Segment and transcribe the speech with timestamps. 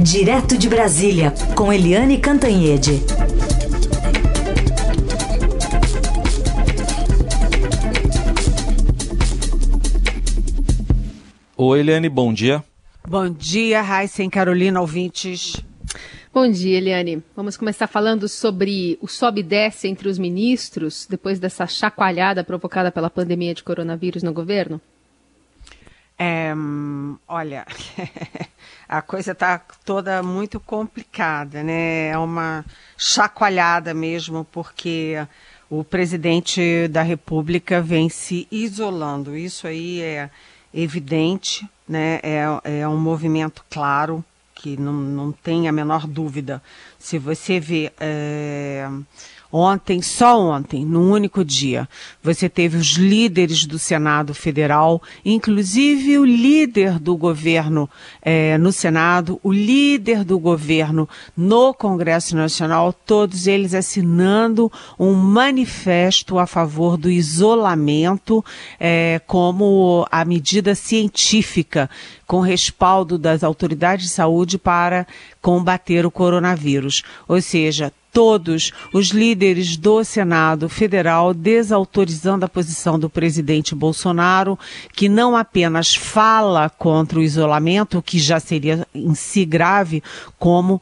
[0.00, 3.02] Direto de Brasília, com Eliane Cantanhede.
[11.56, 12.62] Oi, Eliane, bom dia.
[13.08, 15.56] Bom dia, Raíssa e Carolina, ouvintes.
[16.32, 17.20] Bom dia, Eliane.
[17.34, 22.92] Vamos começar falando sobre o sobe e desce entre os ministros, depois dessa chacoalhada provocada
[22.92, 24.80] pela pandemia de coronavírus no governo?
[26.18, 26.52] É,
[27.28, 27.64] olha,
[28.88, 32.08] a coisa está toda muito complicada, né?
[32.08, 32.64] É uma
[32.96, 35.14] chacoalhada mesmo, porque
[35.70, 39.36] o presidente da República vem se isolando.
[39.36, 40.30] Isso aí é
[40.74, 42.18] evidente, né?
[42.22, 44.24] É, é um movimento claro
[44.54, 46.60] que não, não tem a menor dúvida.
[46.98, 48.88] Se você vê é,
[49.50, 51.88] Ontem, só ontem, num único dia,
[52.22, 57.88] você teve os líderes do Senado Federal, inclusive o líder do governo
[58.20, 66.38] eh, no Senado, o líder do governo no Congresso Nacional, todos eles assinando um manifesto
[66.38, 68.44] a favor do isolamento
[68.78, 71.88] eh, como a medida científica
[72.26, 75.06] com respaldo das autoridades de saúde para
[75.40, 77.02] combater o coronavírus.
[77.26, 84.58] Ou seja, todos os líderes do Senado Federal desautorizando a posição do presidente Bolsonaro,
[84.92, 90.02] que não apenas fala contra o isolamento, que já seria em si grave,
[90.38, 90.80] como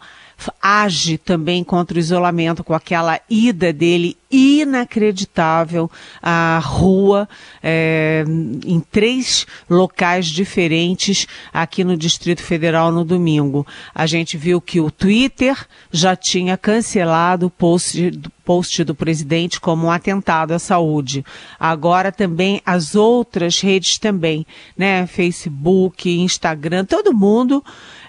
[0.60, 7.28] age também contra o isolamento com aquela ida dele inacreditável à rua
[7.62, 8.24] é,
[8.64, 13.66] em três locais diferentes aqui no Distrito Federal no domingo.
[13.94, 15.56] A gente viu que o Twitter
[15.92, 21.24] já tinha cancelado o post do, post do presidente como um atentado à saúde.
[21.58, 25.06] Agora também as outras redes também, né?
[25.06, 27.64] Facebook, Instagram, todo mundo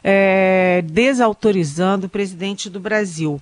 [0.09, 3.41] é, desautorizando o presidente do Brasil.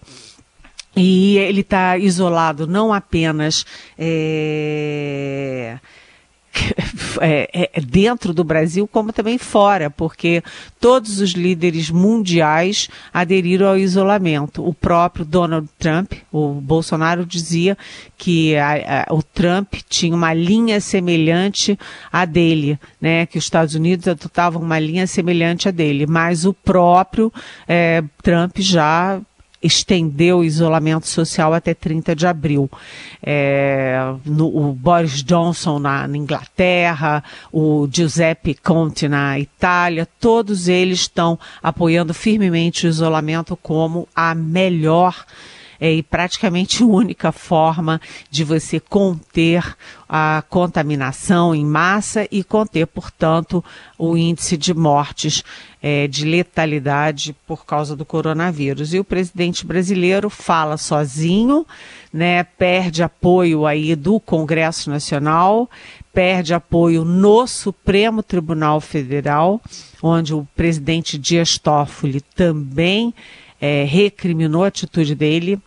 [0.96, 3.64] E ele está isolado não apenas
[3.96, 5.78] é,
[7.22, 10.44] é, é, dentro do Brasil, como também fora, porque
[10.80, 14.68] todos os líderes mundiais aderiram ao isolamento.
[14.68, 17.78] O próprio Donald Trump, o Bolsonaro dizia
[18.18, 21.78] que a, a, o Trump tinha uma linha semelhante
[22.12, 23.26] à dele, né?
[23.26, 27.32] Que os Estados Unidos adotavam uma linha semelhante à dele, mas o próprio
[27.68, 29.22] é, Trump já
[29.66, 32.70] estendeu o isolamento social até 30 de abril.
[33.22, 41.02] É, no, o Boris Johnson na, na, Inglaterra, o Giuseppe Conte na Itália, todos eles
[41.02, 45.26] estão apoiando firmemente o isolamento como a melhor
[45.80, 48.00] é, e praticamente única forma
[48.30, 49.76] de você conter
[50.08, 53.64] a contaminação em massa e conter, portanto,
[53.98, 55.44] o índice de mortes
[55.82, 58.94] é, de letalidade por causa do coronavírus.
[58.94, 61.66] E o presidente brasileiro fala sozinho,
[62.14, 65.70] né, perde apoio aí do Congresso Nacional,
[66.14, 69.60] perde apoio no Supremo Tribunal Federal,
[70.02, 73.14] onde o presidente Dias Toffoli também
[73.60, 75.60] é, recriminou a atitude dele,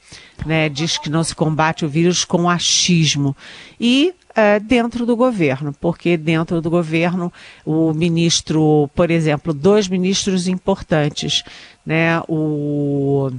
[0.45, 3.37] né, diz que não se combate o vírus com achismo.
[3.81, 7.33] E é, dentro do governo, porque dentro do governo
[7.65, 11.43] o ministro, por exemplo, dois ministros importantes,
[11.85, 13.33] né, o,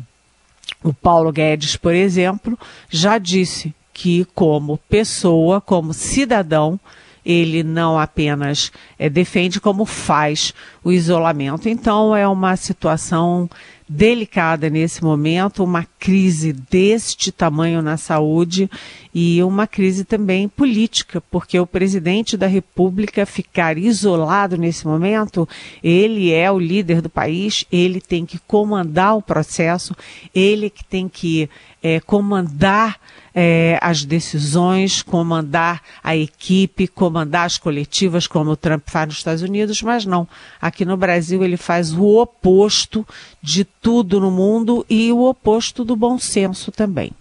[0.83, 2.57] o Paulo Guedes, por exemplo,
[2.89, 6.79] já disse que como pessoa, como cidadão,
[7.25, 11.69] ele não apenas é, defende, como faz o isolamento.
[11.69, 13.49] Então, é uma situação
[13.89, 18.69] delicada nesse momento, uma crise deste tamanho na saúde
[19.13, 25.49] e uma crise também política, porque o presidente da República ficar isolado nesse momento,
[25.83, 29.95] ele é o líder do país, ele tem que comandar o processo,
[30.35, 31.49] ele que tem que
[31.81, 32.99] é, comandar
[33.33, 39.41] é, as decisões, comandar a equipe, comandar as coletivas, como o Trump faz nos Estados
[39.41, 40.27] Unidos, mas não.
[40.61, 43.05] Aqui no Brasil ele faz o oposto
[43.41, 47.11] de tudo no mundo e o oposto do bom senso também.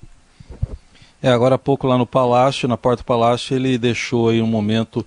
[1.23, 4.47] É, agora há pouco lá no Palácio, na porta do Palácio, ele deixou aí um
[4.47, 5.05] momento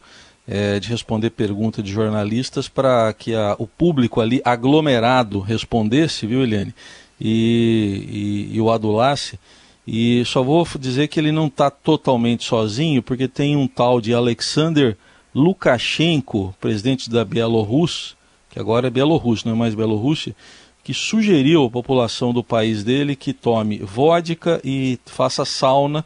[0.47, 6.43] é, de responder pergunta de jornalistas para que a, o público ali aglomerado respondesse, viu,
[6.43, 6.73] Eliane?
[7.23, 9.37] E, e, e o adulasse.
[9.85, 14.13] E só vou dizer que ele não está totalmente sozinho, porque tem um tal de
[14.13, 14.97] Alexander
[15.33, 18.15] Lukashenko, presidente da Bielorrússia,
[18.49, 20.35] que agora é Bielorrússia, não é mais Bielorrússia,
[20.83, 26.05] que sugeriu à população do país dele que tome vodka e faça sauna,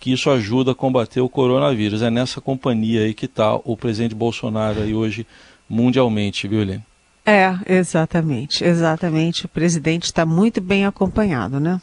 [0.00, 2.02] que isso ajuda a combater o coronavírus.
[2.02, 5.26] É nessa companhia aí que está o presidente Bolsonaro aí hoje
[5.68, 6.84] mundialmente, viu, Helene?
[7.26, 9.46] É, exatamente, exatamente.
[9.46, 11.80] O presidente está muito bem acompanhado, né?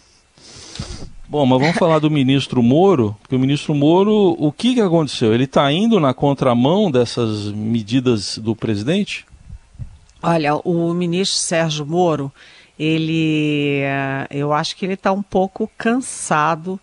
[1.28, 5.34] Bom, mas vamos falar do ministro Moro, porque o ministro Moro, o que, que aconteceu?
[5.34, 9.26] Ele está indo na contramão dessas medidas do presidente?
[10.22, 12.32] Olha, o ministro Sérgio Moro,
[12.80, 16.80] ele, eh, eu acho que ele está um pouco cansado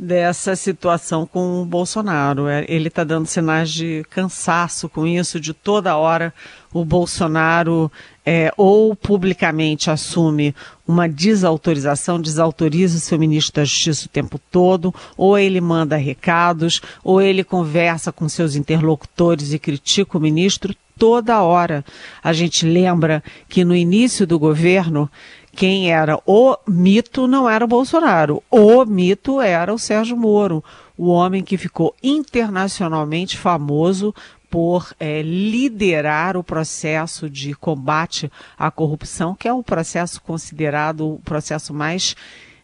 [0.00, 2.48] dessa situação com o Bolsonaro.
[2.48, 6.32] É, ele está dando sinais de cansaço com isso, de toda hora
[6.72, 7.92] o Bolsonaro
[8.24, 10.54] é, ou publicamente assume
[10.88, 16.80] uma desautorização, desautoriza o seu ministro da Justiça o tempo todo, ou ele manda recados,
[17.04, 21.84] ou ele conversa com seus interlocutores e critica o ministro toda hora.
[22.22, 25.10] A gente lembra que no início do governo
[25.52, 28.42] quem era o mito não era o Bolsonaro.
[28.50, 30.62] O mito era o Sérgio Moro,
[30.96, 34.14] o homem que ficou internacionalmente famoso
[34.50, 41.20] por é, liderar o processo de combate à corrupção, que é o processo considerado o
[41.20, 42.16] processo mais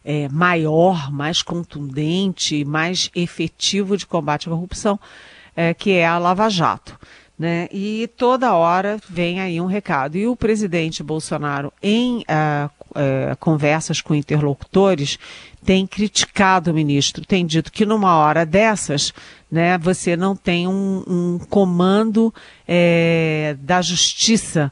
[0.03, 4.99] é, maior, mais contundente, mais efetivo de combate à corrupção,
[5.55, 6.99] é, que é a Lava Jato.
[7.37, 7.69] Né?
[7.71, 10.17] E toda hora vem aí um recado.
[10.17, 15.19] E o presidente Bolsonaro, em uh, uh, conversas com interlocutores,
[15.63, 19.13] tem criticado o ministro, tem dito que numa hora dessas,
[19.51, 22.33] né, você não tem um, um comando
[22.67, 24.71] é, da justiça,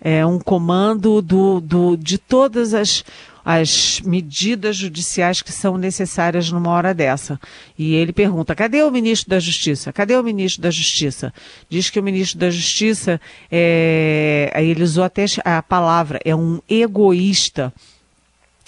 [0.00, 3.04] é, um comando do, do, de todas as
[3.50, 7.40] as medidas judiciais que são necessárias numa hora dessa.
[7.78, 9.90] E ele pergunta: cadê o ministro da Justiça?
[9.90, 11.32] Cadê o ministro da Justiça?
[11.66, 13.18] Diz que o ministro da Justiça,
[13.50, 17.72] é, ele usou até a palavra, é um egoísta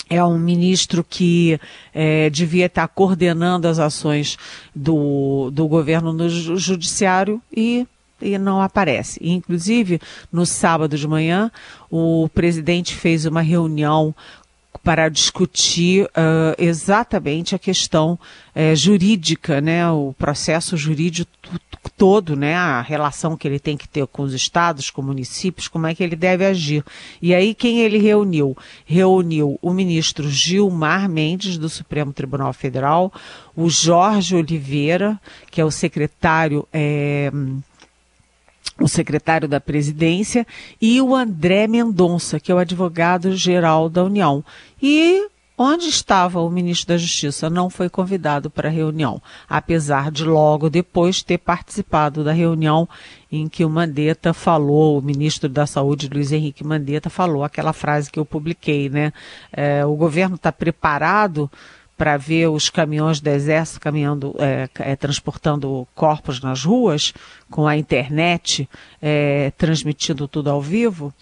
[0.09, 1.61] é um ministro que
[1.95, 4.37] é, devia estar coordenando as ações
[4.75, 7.87] do, do governo no judiciário e,
[8.21, 9.21] e não aparece.
[9.23, 10.01] Inclusive,
[10.33, 11.49] no sábado de manhã,
[11.89, 14.13] o presidente fez uma reunião
[14.83, 18.19] para discutir uh, exatamente a questão
[18.55, 21.31] uh, jurídica, né, o processo jurídico
[21.97, 25.87] todo, né, a relação que ele tem que ter com os estados, com municípios, como
[25.87, 26.85] é que ele deve agir.
[27.21, 28.57] E aí quem ele reuniu?
[28.87, 33.13] Reuniu o ministro Gilmar Mendes do Supremo Tribunal Federal,
[33.55, 35.21] o Jorge Oliveira,
[35.51, 37.31] que é o secretário eh,
[38.81, 40.47] o secretário da presidência,
[40.81, 44.43] e o André Mendonça, que é o advogado-geral da União.
[44.83, 47.51] E onde estava o ministro da Justiça?
[47.51, 52.89] Não foi convidado para a reunião, apesar de logo depois ter participado da reunião
[53.31, 58.11] em que o Mandetta falou, o ministro da Saúde, Luiz Henrique Mandetta, falou aquela frase
[58.11, 59.13] que eu publiquei, né?
[59.53, 61.51] É, o governo está preparado
[62.01, 67.13] para ver os caminhões do exército caminhando, é, é, transportando corpos nas ruas,
[67.51, 68.67] com a internet
[69.03, 71.13] é, transmitindo tudo ao vivo.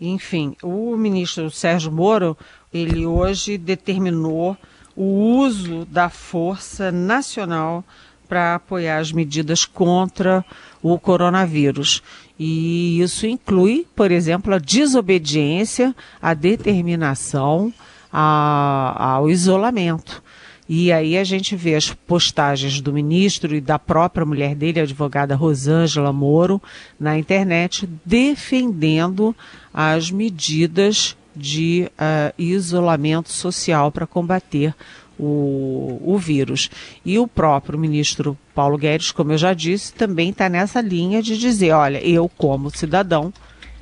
[0.00, 2.38] Enfim, o ministro Sérgio Moro,
[2.72, 4.56] ele hoje determinou
[4.96, 5.04] o
[5.42, 7.84] uso da força nacional
[8.26, 10.42] para apoiar as medidas contra
[10.82, 12.02] o coronavírus.
[12.38, 17.70] E isso inclui, por exemplo, a desobediência, a determinação,
[18.16, 20.22] a, ao isolamento.
[20.68, 24.84] E aí a gente vê as postagens do ministro e da própria mulher dele, a
[24.84, 26.62] advogada Rosângela Moro,
[26.98, 29.34] na internet, defendendo
[29.74, 34.74] as medidas de uh, isolamento social para combater
[35.18, 36.70] o, o vírus.
[37.04, 41.36] E o próprio ministro Paulo Guedes, como eu já disse, também está nessa linha de
[41.36, 43.32] dizer: olha, eu, como cidadão,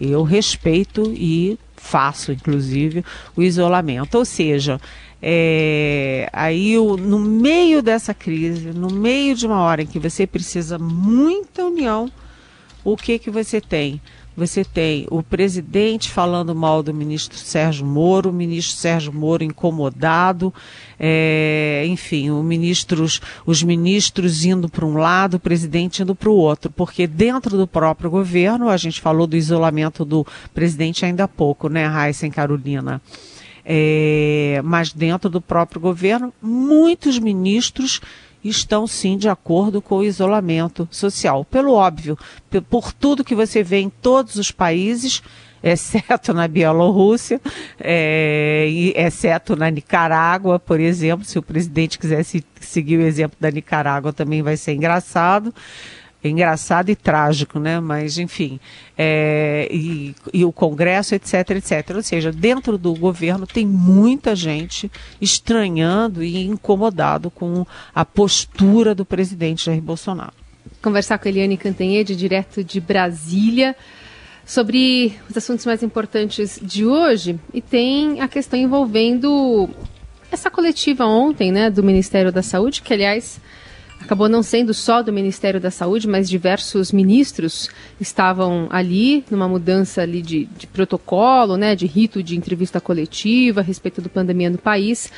[0.01, 3.05] eu respeito e faço, inclusive,
[3.37, 4.17] o isolamento.
[4.17, 4.81] Ou seja,
[5.21, 10.27] é, aí o, no meio dessa crise, no meio de uma hora em que você
[10.27, 12.11] precisa muita união,
[12.85, 14.01] o que que você tem?
[14.35, 20.53] Você tem o presidente falando mal do ministro Sérgio Moro, o ministro Sérgio Moro incomodado,
[20.99, 26.71] é, enfim, ministros, os ministros indo para um lado, o presidente indo para o outro,
[26.71, 31.69] porque dentro do próprio governo, a gente falou do isolamento do presidente ainda há pouco,
[31.69, 33.03] né, Raíssa e Carolina?
[33.65, 38.01] É, mas dentro do próprio governo, muitos ministros
[38.45, 41.45] estão sim de acordo com o isolamento social.
[41.45, 42.19] Pelo óbvio,
[42.69, 45.23] por tudo que você vê em todos os países,
[45.63, 47.41] exceto na Bielorrússia,
[47.79, 51.25] é, exceto na Nicarágua, por exemplo.
[51.25, 55.55] Se o presidente quisesse seguir o exemplo da Nicarágua, também vai ser engraçado
[56.29, 57.81] engraçado e trágico, né?
[57.81, 58.61] Mas, enfim,
[58.97, 61.97] é, e, e, o Congresso, etc, etc.
[61.97, 69.05] Ou seja, dentro do governo tem muita gente estranhando e incomodado com a postura do
[69.05, 70.33] presidente Jair Bolsonaro.
[70.81, 73.75] Conversar com a Eliane Cantanhede, direto de Brasília.
[74.45, 79.71] sobre os assuntos mais importantes de hoje e tem a questão envolvendo
[80.33, 83.41] essa coletiva ontem, né, do Ministério da Saúde, que aliás
[84.03, 90.03] acabou não sendo só do Ministério da Saúde, mas diversos ministros estavam ali numa mudança
[90.03, 94.59] ali de, de protocolo, né, de rito de entrevista coletiva a respeito do pandemia no
[94.59, 95.11] país.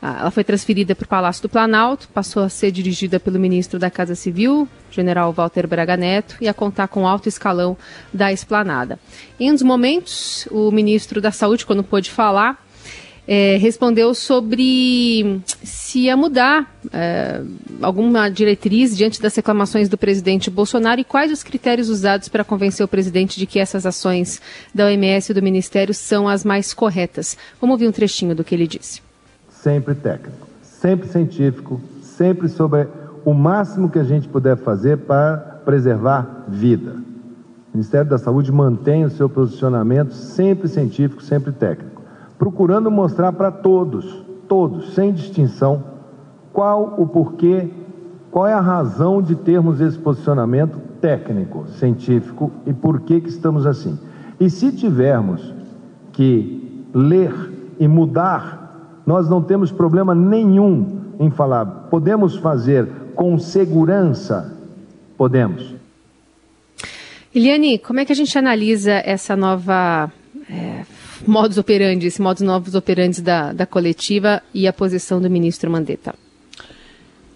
[0.00, 3.80] Ah, ela foi transferida para o Palácio do Planalto, passou a ser dirigida pelo ministro
[3.80, 7.76] da Casa Civil, general Walter Braga Neto, e a contar com alto escalão
[8.14, 9.00] da esplanada.
[9.40, 12.64] Em um dos momentos, o ministro da Saúde, quando pôde falar,
[13.28, 17.42] é, respondeu sobre se ia mudar é,
[17.82, 22.84] alguma diretriz diante das reclamações do presidente Bolsonaro e quais os critérios usados para convencer
[22.84, 24.40] o presidente de que essas ações
[24.74, 27.36] da OMS e do Ministério são as mais corretas.
[27.60, 29.06] Vamos ouvir um trechinho do que ele disse
[29.62, 32.86] sempre técnico, sempre científico, sempre sobre
[33.24, 36.92] o máximo que a gente puder fazer para preservar vida.
[36.92, 41.97] O Ministério da Saúde mantém o seu posicionamento sempre científico, sempre técnico,
[42.38, 45.82] procurando mostrar para todos, todos, sem distinção,
[46.52, 47.68] qual o porquê,
[48.30, 53.66] qual é a razão de termos esse posicionamento técnico, científico e por que que estamos
[53.66, 53.98] assim.
[54.38, 55.54] E se tivermos
[56.12, 57.32] que ler
[57.78, 58.58] e mudar
[59.08, 61.64] nós não temos problema nenhum em falar.
[61.64, 64.54] Podemos fazer com segurança?
[65.16, 65.74] Podemos.
[67.34, 70.12] Eliane, como é que a gente analisa essa nova
[71.26, 76.14] modus operandi, esse novos operandes da, da coletiva e a posição do ministro Mandetta?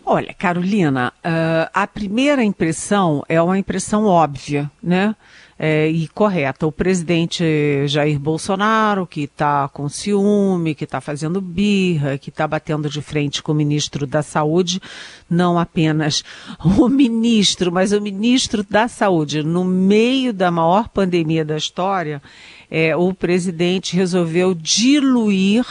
[0.05, 5.15] Olha, Carolina, uh, a primeira impressão é uma impressão óbvia, né?
[5.63, 6.67] é, e correta.
[6.67, 12.91] O presidente Jair Bolsonaro, que está com ciúme, que está fazendo birra, que está batendo
[12.91, 14.83] de frente com o ministro da Saúde,
[15.31, 16.25] não apenas
[16.59, 22.21] o ministro, mas o ministro da Saúde, no meio da maior pandemia da história,
[22.69, 25.65] é, o presidente resolveu diluir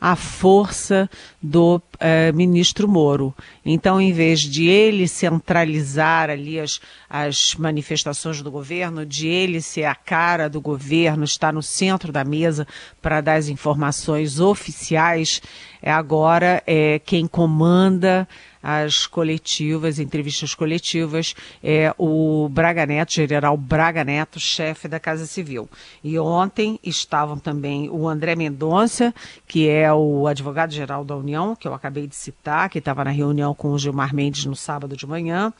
[0.00, 1.10] a força
[1.42, 3.34] do eh, ministro Moro.
[3.64, 9.84] Então, em vez de ele centralizar ali as, as manifestações do governo, de ele ser
[9.84, 12.66] a cara do governo, estar no centro da mesa
[13.02, 15.42] para dar as informações oficiais,
[15.82, 18.28] é agora é quem comanda
[18.62, 25.68] as coletivas, entrevistas coletivas, é o Braga Neto, general Braga Neto, chefe da Casa Civil.
[26.02, 29.14] E ontem estavam também o André Mendonça,
[29.46, 33.54] que é o advogado-geral da União, que eu acabei de citar, que estava na reunião
[33.54, 35.52] com o Gilmar Mendes no sábado de manhã,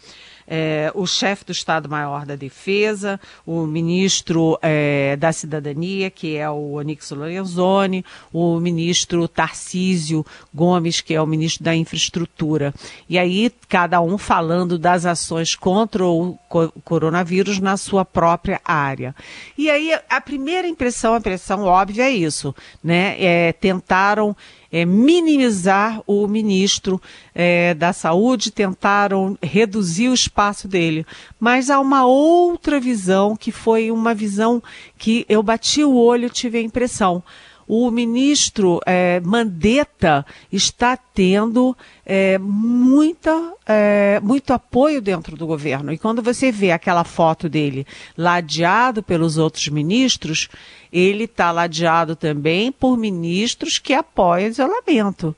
[0.49, 6.73] é, o chefe do Estado-Maior da Defesa, o ministro é, da Cidadania, que é o
[6.73, 10.25] Onix Lorenzoni, o ministro Tarcísio
[10.55, 12.73] Gomes, que é o ministro da Infraestrutura.
[13.09, 16.38] E aí, cada um falando das ações contra o
[16.83, 19.14] coronavírus na sua própria área.
[19.57, 23.17] E aí, a primeira impressão, a impressão óbvia é isso, né?
[23.23, 24.35] É, tentaram
[24.71, 27.01] é, minimizar o ministro
[27.35, 31.07] é, da Saúde, tentaram reduzir o espaço dele.
[31.39, 34.63] Mas há uma outra visão que foi uma visão
[34.97, 37.23] que eu bati o olho tive a impressão
[37.69, 45.93] o ministro é, Mandetta está tendo é, muita, é, muito apoio dentro do governo.
[45.93, 50.49] E quando você vê aquela foto dele ladeado pelos outros ministros,
[50.91, 55.37] ele está ladeado também por ministros que apoiam o isolamento.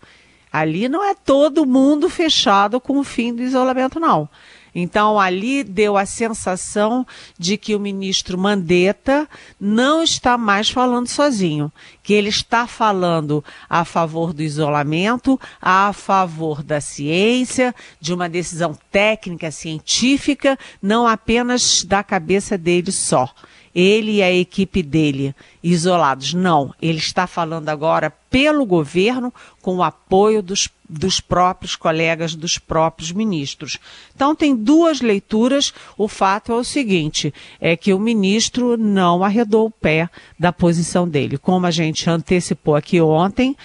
[0.52, 4.28] Ali não é todo mundo fechado com o fim do isolamento, não.
[4.74, 7.06] Então, ali deu a sensação
[7.38, 9.28] de que o ministro Mandetta
[9.60, 11.72] não está mais falando sozinho,
[12.02, 18.78] que ele está falando a favor do isolamento, a favor da ciência, de uma decisão
[18.90, 23.32] técnica, científica, não apenas da cabeça dele só
[23.74, 26.34] ele e a equipe dele isolados.
[26.34, 32.58] Não, ele está falando agora pelo governo com o apoio dos, dos próprios colegas, dos
[32.58, 33.78] próprios ministros.
[34.14, 35.72] Então tem duas leituras.
[35.98, 40.08] O fato é o seguinte, é que o ministro não arredou o pé
[40.38, 41.38] da posição dele.
[41.38, 43.56] Como a gente antecipou aqui ontem,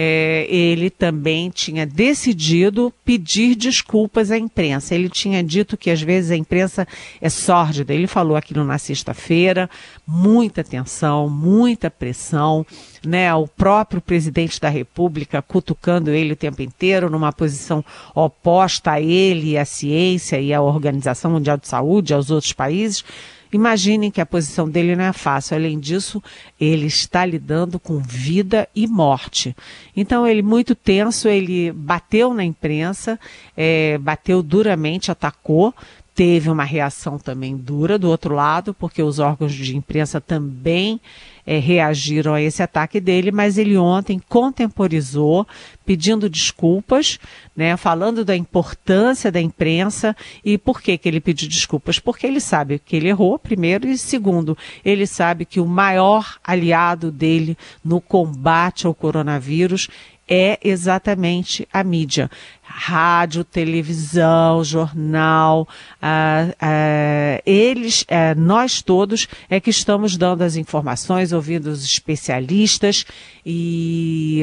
[0.00, 4.94] é, ele também tinha decidido pedir desculpas à imprensa.
[4.94, 6.86] Ele tinha dito que às vezes a imprensa
[7.20, 7.92] é sórdida.
[7.92, 9.68] Ele falou aquilo na sexta-feira,
[10.06, 12.64] muita tensão, muita pressão,
[13.04, 13.34] né?
[13.34, 19.58] O próprio presidente da República cutucando ele o tempo inteiro numa posição oposta a ele,
[19.58, 23.04] à ciência e à Organização Mundial de Saúde, aos outros países.
[23.52, 25.56] Imaginem que a posição dele não é fácil.
[25.56, 26.22] Além disso,
[26.60, 29.56] ele está lidando com vida e morte.
[29.96, 33.18] Então, ele muito tenso, ele bateu na imprensa,
[33.56, 35.74] é, bateu duramente, atacou,
[36.18, 41.00] teve uma reação também dura do outro lado, porque os órgãos de imprensa também
[41.46, 45.46] é, reagiram a esse ataque dele, mas ele ontem contemporizou,
[45.86, 47.20] pedindo desculpas,
[47.54, 52.00] né, falando da importância da imprensa e por que, que ele pediu desculpas?
[52.00, 57.12] Porque ele sabe que ele errou, primeiro, e segundo, ele sabe que o maior aliado
[57.12, 59.88] dele no combate ao coronavírus
[60.28, 62.30] é exatamente a mídia.
[62.62, 65.66] Rádio, televisão, jornal,
[66.00, 73.04] ah, ah, eles, ah, nós todos é que estamos dando as informações, ouvindo os especialistas
[73.44, 74.42] e,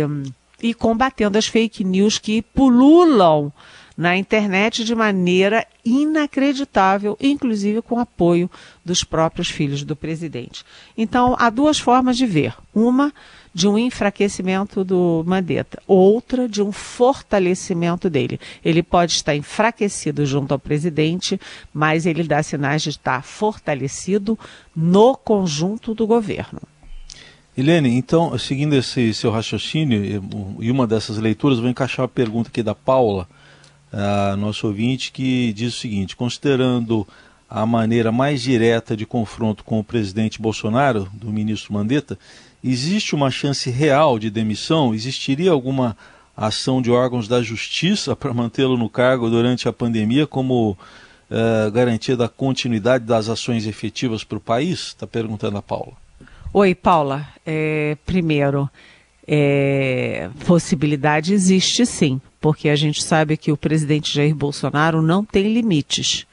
[0.61, 3.53] e combatendo as fake news que pululam
[3.97, 8.49] na internet de maneira inacreditável, inclusive com apoio
[8.83, 10.65] dos próprios filhos do presidente.
[10.97, 12.53] Então, há duas formas de ver.
[12.73, 13.13] Uma,
[13.55, 18.37] de um enfraquecimento do Mandetta, outra de um fortalecimento dele.
[18.63, 21.39] Ele pode estar enfraquecido junto ao presidente,
[21.73, 24.37] mas ele dá sinais de estar fortalecido
[24.75, 26.59] no conjunto do governo.
[27.57, 30.21] Helene, então, seguindo esse seu raciocínio
[30.59, 33.25] e uma dessas leituras, vou encaixar uma pergunta aqui da Paula,
[33.89, 37.07] a nosso ouvinte, que diz o seguinte: considerando
[37.49, 42.19] a maneira mais direta de confronto com o presidente Bolsonaro, do ministro Mandetta,
[42.71, 44.93] existe uma chance real de demissão?
[44.93, 45.95] Existiria alguma
[46.35, 52.17] ação de órgãos da justiça para mantê-lo no cargo durante a pandemia como uh, garantia
[52.17, 54.87] da continuidade das ações efetivas para o país?
[54.87, 55.93] Está perguntando a Paula.
[56.53, 57.27] Oi, Paula.
[57.45, 58.69] É, primeiro,
[59.27, 65.53] é, possibilidade existe sim, porque a gente sabe que o presidente Jair Bolsonaro não tem
[65.53, 66.25] limites.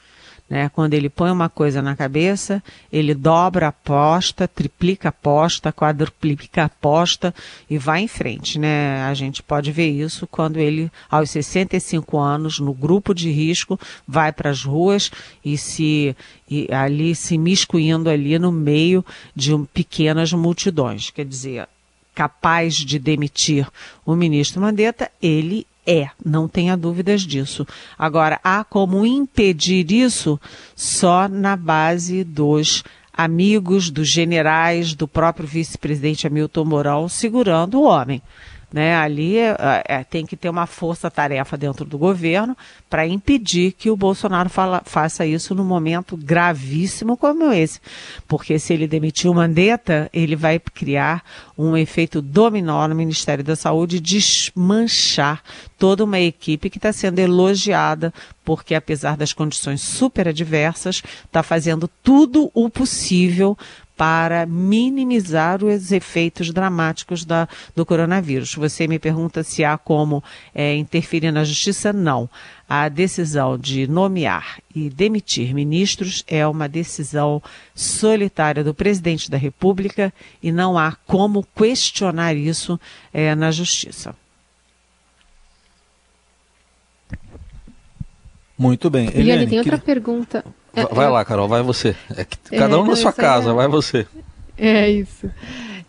[0.53, 0.69] Né?
[0.69, 6.61] Quando ele põe uma coisa na cabeça, ele dobra a aposta, triplica a aposta, quadruplica
[6.61, 7.35] a aposta
[7.71, 8.59] e vai em frente.
[8.59, 9.03] Né?
[9.03, 14.31] A gente pode ver isso quando ele, aos 65 anos, no grupo de risco, vai
[14.31, 15.11] para as ruas
[15.43, 16.15] e se
[16.51, 19.03] e ali se miscuindo ali no meio
[19.35, 21.09] de um, pequenas multidões.
[21.09, 21.67] Quer dizer,
[22.15, 23.67] capaz de demitir
[24.05, 27.67] o ministro Mandetta, ele é, não tenha dúvidas disso.
[27.99, 30.41] Agora, há como impedir isso
[30.77, 38.23] só na base dos amigos, dos generais, do próprio vice-presidente Hamilton Mourão segurando o homem.
[38.73, 38.97] Né?
[38.97, 39.55] Ali é,
[39.87, 42.57] é, tem que ter uma força-tarefa dentro do governo
[42.89, 47.81] para impedir que o Bolsonaro fala, faça isso num momento gravíssimo como esse.
[48.27, 51.23] Porque se ele demitir o Mandetta, ele vai criar
[51.57, 55.43] um efeito dominó no Ministério da Saúde, desmanchar
[55.79, 61.91] toda uma equipe que está sendo elogiada, porque apesar das condições super adversas, está fazendo
[62.03, 63.59] tudo o possível
[64.03, 68.53] para minimizar os efeitos dramáticos da, do coronavírus.
[68.57, 71.93] Você me pergunta se há como é, interferir na justiça?
[71.93, 72.29] Não.
[72.69, 77.41] A decisão de nomear e demitir ministros é uma decisão
[77.77, 80.13] solitária do presidente da República
[80.43, 82.81] e não há como questionar isso
[83.13, 84.17] é, na justiça.
[88.59, 89.13] Muito bem.
[89.15, 90.45] Eliane, tem outra pergunta.
[90.91, 91.95] Vai lá, Carol, vai você.
[92.17, 93.53] É que cada um é, na sua casa, é...
[93.53, 94.07] vai você.
[94.57, 95.31] É isso.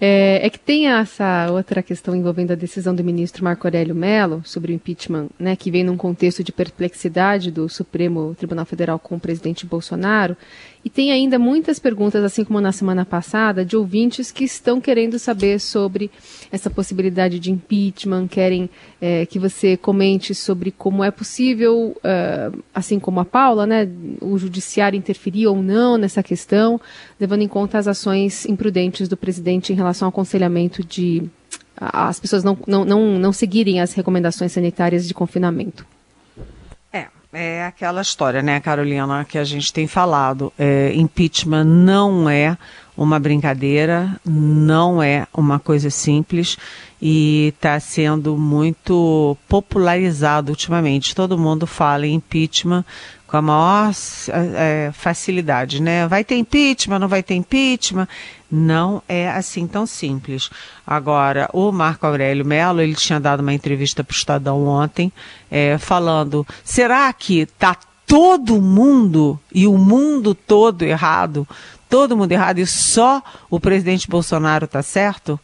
[0.06, 4.42] É, é, que tem essa outra questão envolvendo a decisão do ministro Marco Aurélio Mello
[4.44, 9.16] sobre o impeachment, né, que vem num contexto de perplexidade do Supremo Tribunal Federal com
[9.16, 10.36] o presidente Bolsonaro,
[10.86, 15.18] e tem ainda muitas perguntas, assim como na semana passada, de ouvintes que estão querendo
[15.18, 16.12] saber sobre
[16.52, 18.70] essa possibilidade de impeachment, querem
[19.00, 23.88] é, que você comente sobre como é possível, uh, assim como a Paula, né,
[24.20, 26.80] o judiciário interferir ou não nessa questão,
[27.18, 31.24] levando em conta as ações imprudentes do presidente em relação ao aconselhamento de
[31.78, 35.86] as pessoas não, não, não, não seguirem as recomendações sanitárias de confinamento.
[37.36, 40.54] É aquela história, né, Carolina, que a gente tem falado.
[40.58, 42.56] É, impeachment não é
[42.96, 46.60] uma brincadeira, não é uma coisa simples
[47.02, 51.16] e está sendo muito popularizado ultimamente.
[51.16, 52.86] Todo mundo fala em impeachment
[53.34, 53.92] com a maior
[54.30, 56.08] é, facilidade, né?
[56.08, 58.08] Vai ter impeachment, não vai ter impeachment?
[58.52, 60.52] Não é assim tão simples.
[60.86, 65.12] Agora, o Marco Aurélio Mello, ele tinha dado uma entrevista para o Estadão ontem,
[65.50, 71.48] é, falando: será que está todo mundo e o mundo todo errado?
[71.90, 73.20] Todo mundo errado e só
[73.50, 75.40] o presidente Bolsonaro está certo?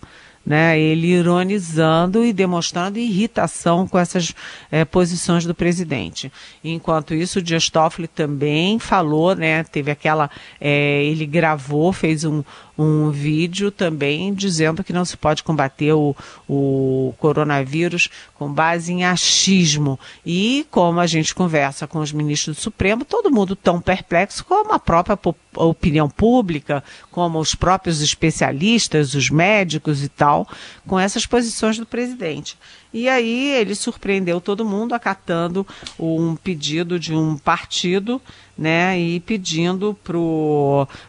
[0.50, 0.80] Né?
[0.80, 4.34] Ele ironizando e demonstrando irritação com essas
[4.72, 6.32] é, posições do presidente.
[6.64, 9.64] Enquanto isso, o Dias Toffoli também falou, né?
[9.64, 10.28] Teve aquela,
[10.60, 12.44] é, ele gravou, fez um,
[12.76, 16.16] um vídeo também dizendo que não se pode combater o,
[16.48, 20.00] o coronavírus com base em achismo.
[20.26, 24.74] E como a gente conversa com os ministros do Supremo, todo mundo tão perplexo como
[24.74, 25.16] a própria
[25.66, 30.48] opinião pública, como os próprios especialistas, os médicos e tal,
[30.88, 32.58] com essas posições do presidente.
[32.92, 35.66] E aí ele surpreendeu todo mundo acatando
[36.00, 38.20] um pedido de um partido,
[38.58, 39.96] né, e pedindo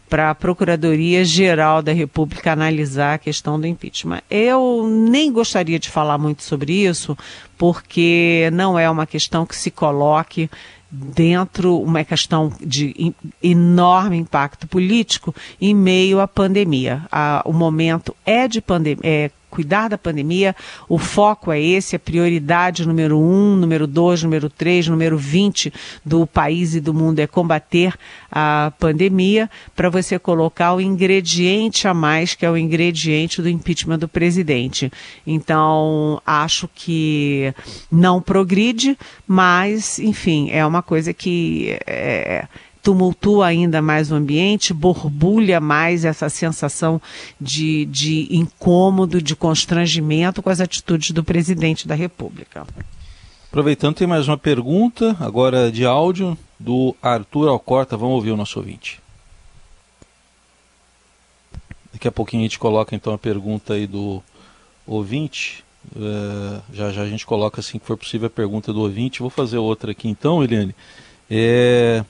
[0.08, 4.20] para a Procuradoria Geral da República analisar a questão do impeachment.
[4.30, 7.16] Eu nem gostaria de falar muito sobre isso,
[7.56, 10.50] porque não é uma questão que se coloque
[10.90, 17.03] dentro uma questão de enorme impacto político em meio à pandemia.
[17.44, 20.54] o momento é de pandemia, é cuidar da pandemia,
[20.88, 25.72] o foco é esse, a prioridade número um, número dois, número três, número vinte
[26.04, 27.92] do país e do mundo é combater
[28.30, 33.98] a pandemia, para você colocar o ingrediente a mais, que é o ingrediente do impeachment
[33.98, 34.90] do presidente.
[35.26, 37.52] Então, acho que
[37.90, 41.76] não progride, mas, enfim, é uma coisa que.
[41.86, 42.46] É,
[42.83, 47.01] tumultua ainda mais o ambiente, borbulha mais essa sensação
[47.40, 52.66] de, de incômodo, de constrangimento com as atitudes do presidente da República.
[53.49, 57.97] Aproveitando, tem mais uma pergunta, agora de áudio, do Arthur Alcorta.
[57.97, 59.01] Vamos ouvir o nosso ouvinte.
[61.93, 64.23] Daqui a pouquinho a gente coloca então a pergunta aí do
[64.87, 65.64] ouvinte.
[65.97, 69.21] Uh, já já a gente coloca assim que for possível a pergunta do ouvinte.
[69.21, 70.75] Vou fazer outra aqui então, Eliane.
[71.29, 72.05] É,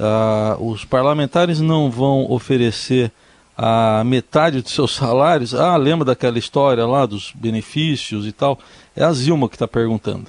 [0.00, 3.12] Uh, os parlamentares não vão oferecer
[3.54, 5.54] a metade dos seus salários.
[5.54, 8.58] Ah, lembra daquela história lá dos benefícios e tal?
[8.96, 10.28] É a Zilma que está perguntando.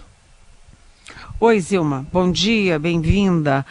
[1.40, 2.06] Oi, Zilma.
[2.12, 3.66] Bom dia, bem-vinda.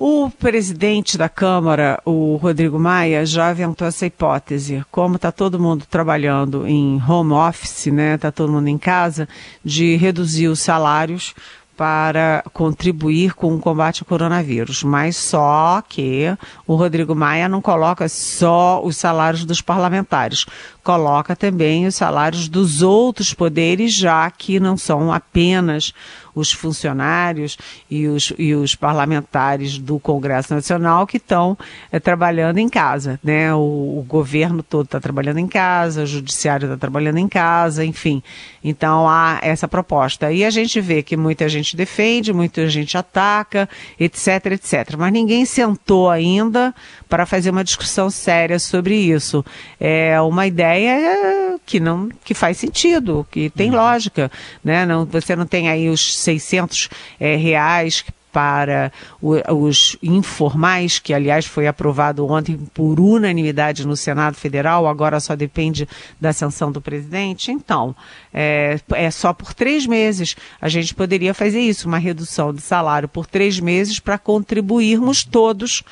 [0.00, 4.84] O presidente da Câmara, o Rodrigo Maia, já aventou essa hipótese.
[4.90, 8.16] Como está todo mundo trabalhando em home office, né?
[8.16, 9.28] Está todo mundo em casa,
[9.64, 11.32] de reduzir os salários
[11.76, 16.36] para contribuir com o combate ao coronavírus, mas só que
[16.66, 20.46] o Rodrigo Maia não coloca só os salários dos parlamentares,
[20.86, 25.92] coloca também os salários dos outros poderes, já que não são apenas
[26.36, 27.56] os funcionários
[27.90, 31.56] e os, e os parlamentares do Congresso Nacional que estão
[31.90, 33.18] é, trabalhando em casa.
[33.24, 33.52] Né?
[33.54, 38.22] O, o governo todo está trabalhando em casa, o judiciário está trabalhando em casa, enfim.
[38.62, 40.30] Então há essa proposta.
[40.30, 43.66] E a gente vê que muita gente defende, muita gente ataca,
[43.98, 44.94] etc, etc.
[44.98, 46.74] Mas ninguém sentou ainda
[47.08, 49.42] para fazer uma discussão séria sobre isso.
[49.80, 50.75] É uma ideia
[51.64, 53.76] que não que faz sentido, que tem uhum.
[53.76, 54.30] lógica,
[54.64, 54.86] né?
[54.86, 58.04] Não, você não tem aí os 600 é, reais
[58.36, 65.34] para os informais, que aliás foi aprovado ontem por unanimidade no Senado Federal, agora só
[65.34, 65.88] depende
[66.20, 67.50] da sanção do presidente.
[67.50, 67.96] Então,
[68.34, 70.36] é, é só por três meses.
[70.60, 75.82] A gente poderia fazer isso, uma redução de salário por três meses para contribuirmos todos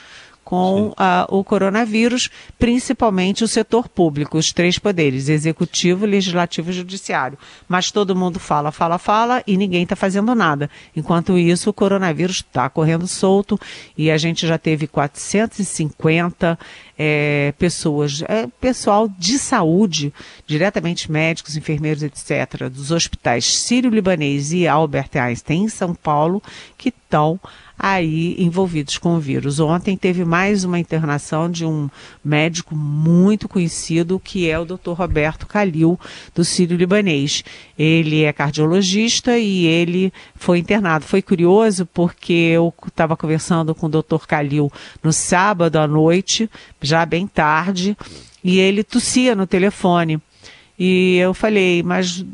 [0.45, 0.95] com uh,
[1.29, 2.29] o coronavírus,
[2.59, 7.39] principalmente o setor público, os três poderes, executivo, legislativo e judiciário.
[7.67, 10.69] Mas todo mundo fala, fala, fala e ninguém está fazendo nada.
[10.95, 13.59] Enquanto isso, o coronavírus está correndo solto
[13.97, 16.59] e a gente já teve 450
[16.99, 20.13] é, pessoas, é, pessoal de saúde,
[20.47, 26.43] diretamente médicos, enfermeiros, etc., dos hospitais Sírio-Libanês e Albert Einstein em São Paulo,
[26.79, 27.41] que estão
[27.79, 29.59] aí envolvidos com o vírus.
[29.59, 31.89] Ontem teve mais uma internação de um
[32.25, 34.93] médico muito conhecido, que é o Dr.
[34.93, 35.99] Roberto Calil,
[36.35, 37.43] do Sírio Libanês.
[37.79, 41.05] Ele é cardiologista e ele foi internado.
[41.05, 44.27] Foi curioso porque eu estava conversando com o Dr.
[44.27, 44.71] Calil
[45.03, 46.49] no sábado à noite,
[46.81, 47.97] já bem tarde,
[48.43, 50.21] e ele tossia no telefone.
[50.79, 52.25] E eu falei, mas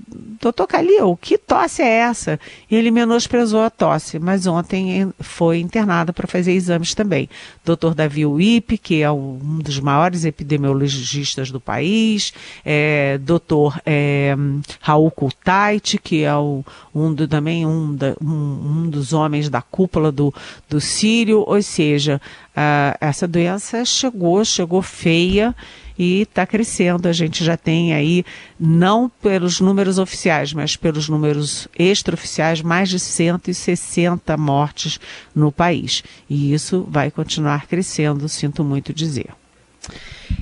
[0.40, 2.40] doutor Calil, que tosse é essa?
[2.70, 7.28] E ele menosprezou a tosse, mas ontem foi internado para fazer exames também.
[7.62, 12.32] Doutor Davi Uip, que é um dos maiores epidemiologistas do país,
[12.64, 14.34] é, doutor é,
[14.80, 19.60] Raul Kultait, que é o, um do, também um, da, um, um, dos homens da
[19.60, 20.32] cúpula do,
[20.68, 22.18] do Sírio, ou seja,
[22.60, 25.54] uh, essa doença chegou, chegou feia,
[26.00, 27.06] e está crescendo.
[27.06, 28.24] A gente já tem aí,
[28.58, 34.98] não pelos números oficiais, mas pelos números extraoficiais, mais de 160 mortes
[35.34, 36.02] no país.
[36.28, 39.28] E isso vai continuar crescendo, sinto muito dizer.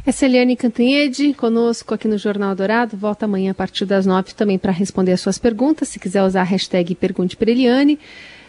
[0.07, 2.97] Essa é Eliane Cantanhede, conosco aqui no Jornal Dourado.
[2.97, 5.89] Volta amanhã a partir das nove também para responder as suas perguntas.
[5.89, 7.99] Se quiser usar a hashtag Pergunte para Eliane,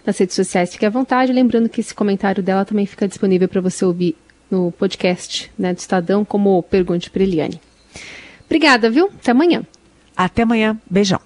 [0.09, 1.31] nas redes sociais fique à vontade.
[1.31, 4.15] Lembrando que esse comentário dela também fica disponível para você ouvir
[4.49, 7.61] no podcast né, do Estadão como Pergunte para Eliane.
[8.45, 9.07] Obrigada, viu?
[9.07, 9.63] Até amanhã.
[10.17, 10.77] Até amanhã.
[10.89, 11.21] Beijão.